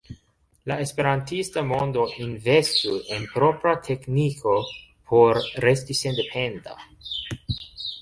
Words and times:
La 0.69 0.77
esperantista 0.85 1.63
mondo 1.71 2.05
investu 2.23 2.95
en 3.19 3.29
propra 3.37 3.75
tekniko 3.91 4.57
por 5.13 5.41
resti 5.69 6.01
sendependa. 6.05 6.79